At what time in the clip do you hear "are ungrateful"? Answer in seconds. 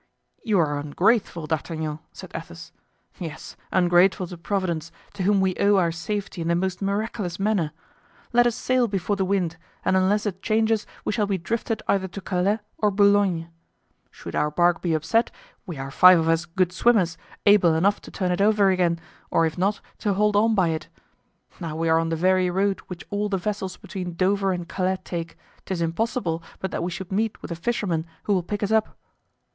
0.57-1.45